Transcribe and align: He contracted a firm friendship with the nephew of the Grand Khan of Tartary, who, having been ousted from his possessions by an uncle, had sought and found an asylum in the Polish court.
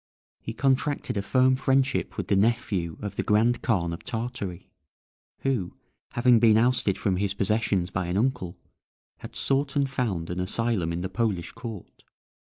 He 0.39 0.53
contracted 0.55 1.15
a 1.15 1.21
firm 1.21 1.55
friendship 1.55 2.17
with 2.17 2.27
the 2.27 2.35
nephew 2.35 2.97
of 3.03 3.17
the 3.17 3.21
Grand 3.21 3.61
Khan 3.61 3.93
of 3.93 4.03
Tartary, 4.03 4.71
who, 5.41 5.77
having 6.13 6.39
been 6.39 6.57
ousted 6.57 6.97
from 6.97 7.17
his 7.17 7.35
possessions 7.35 7.91
by 7.91 8.07
an 8.07 8.17
uncle, 8.17 8.57
had 9.19 9.35
sought 9.35 9.75
and 9.75 9.87
found 9.87 10.31
an 10.31 10.39
asylum 10.39 10.91
in 10.91 11.01
the 11.01 11.07
Polish 11.09 11.51
court. 11.51 12.03